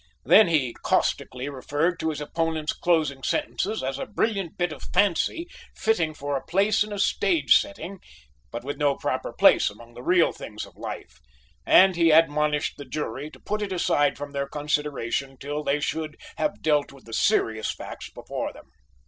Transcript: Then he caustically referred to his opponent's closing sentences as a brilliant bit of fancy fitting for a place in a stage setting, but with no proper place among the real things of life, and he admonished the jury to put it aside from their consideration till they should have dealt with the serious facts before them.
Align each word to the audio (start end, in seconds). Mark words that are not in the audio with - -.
Then 0.25 0.47
he 0.47 0.73
caustically 0.83 1.47
referred 1.47 1.99
to 1.99 2.09
his 2.09 2.19
opponent's 2.19 2.73
closing 2.73 3.21
sentences 3.21 3.83
as 3.83 3.99
a 3.99 4.07
brilliant 4.07 4.57
bit 4.57 4.73
of 4.73 4.81
fancy 4.91 5.47
fitting 5.75 6.15
for 6.15 6.35
a 6.35 6.43
place 6.43 6.83
in 6.83 6.91
a 6.91 6.97
stage 6.97 7.53
setting, 7.55 7.99
but 8.49 8.63
with 8.63 8.77
no 8.77 8.95
proper 8.95 9.31
place 9.31 9.69
among 9.69 9.93
the 9.93 10.01
real 10.01 10.31
things 10.31 10.65
of 10.65 10.75
life, 10.75 11.19
and 11.67 11.95
he 11.95 12.09
admonished 12.09 12.77
the 12.77 12.83
jury 12.85 13.29
to 13.29 13.39
put 13.39 13.61
it 13.61 13.71
aside 13.71 14.17
from 14.17 14.31
their 14.31 14.47
consideration 14.47 15.37
till 15.37 15.63
they 15.63 15.79
should 15.79 16.17
have 16.37 16.63
dealt 16.63 16.91
with 16.91 17.05
the 17.05 17.13
serious 17.13 17.71
facts 17.71 18.09
before 18.09 18.51
them. 18.51 18.71